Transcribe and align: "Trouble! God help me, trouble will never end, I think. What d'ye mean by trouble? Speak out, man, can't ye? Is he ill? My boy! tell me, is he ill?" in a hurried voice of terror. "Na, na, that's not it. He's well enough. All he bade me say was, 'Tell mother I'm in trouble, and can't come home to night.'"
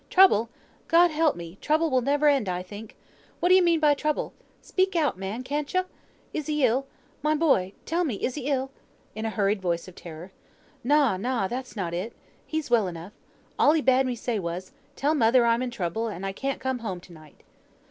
"Trouble! 0.09 0.49
God 0.87 1.11
help 1.11 1.35
me, 1.35 1.59
trouble 1.61 1.91
will 1.91 2.01
never 2.01 2.27
end, 2.27 2.49
I 2.49 2.63
think. 2.63 2.95
What 3.39 3.49
d'ye 3.49 3.61
mean 3.61 3.79
by 3.79 3.93
trouble? 3.93 4.33
Speak 4.59 4.95
out, 4.95 5.15
man, 5.15 5.43
can't 5.43 5.71
ye? 5.71 5.81
Is 6.33 6.47
he 6.47 6.65
ill? 6.65 6.87
My 7.21 7.35
boy! 7.35 7.73
tell 7.85 8.03
me, 8.03 8.15
is 8.15 8.33
he 8.33 8.47
ill?" 8.47 8.71
in 9.13 9.25
a 9.25 9.29
hurried 9.29 9.61
voice 9.61 9.87
of 9.87 9.93
terror. 9.93 10.31
"Na, 10.83 11.17
na, 11.17 11.47
that's 11.47 11.75
not 11.75 11.93
it. 11.93 12.13
He's 12.47 12.71
well 12.71 12.87
enough. 12.87 13.13
All 13.59 13.73
he 13.73 13.81
bade 13.83 14.07
me 14.07 14.15
say 14.15 14.39
was, 14.39 14.71
'Tell 14.95 15.13
mother 15.13 15.45
I'm 15.45 15.61
in 15.61 15.69
trouble, 15.69 16.07
and 16.07 16.25
can't 16.35 16.59
come 16.59 16.79
home 16.79 16.99
to 17.01 17.13
night.'" 17.13 17.41